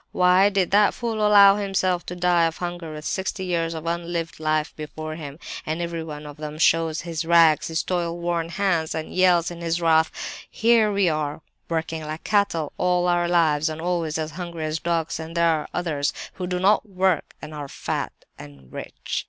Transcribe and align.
Why 0.13 0.49
did 0.49 0.71
that 0.71 0.95
fool 0.95 1.19
allow 1.23 1.57
himself 1.57 2.07
to 2.07 2.15
die 2.15 2.45
of 2.47 2.57
hunger 2.57 2.91
with 2.91 3.05
sixty 3.05 3.45
years 3.45 3.75
of 3.75 3.85
unlived 3.85 4.39
life 4.39 4.75
before 4.75 5.13
him? 5.13 5.37
"And 5.63 5.79
everyone 5.79 6.25
of 6.25 6.37
them 6.37 6.57
shows 6.57 7.01
his 7.01 7.23
rags, 7.23 7.67
his 7.67 7.83
toil 7.83 8.17
worn 8.17 8.49
hands, 8.49 8.95
and 8.95 9.13
yells 9.13 9.51
in 9.51 9.61
his 9.61 9.79
wrath: 9.79 10.09
'Here 10.49 10.89
are 11.13 11.39
we, 11.39 11.43
working 11.69 12.03
like 12.03 12.23
cattle 12.23 12.73
all 12.79 13.07
our 13.07 13.27
lives, 13.27 13.69
and 13.69 13.79
always 13.79 14.17
as 14.17 14.31
hungry 14.31 14.65
as 14.65 14.79
dogs, 14.79 15.19
and 15.19 15.37
there 15.37 15.45
are 15.45 15.69
others 15.71 16.13
who 16.33 16.47
do 16.47 16.57
not 16.59 16.89
work, 16.89 17.35
and 17.39 17.53
are 17.53 17.67
fat 17.67 18.11
and 18.39 18.73
rich! 18.73 19.19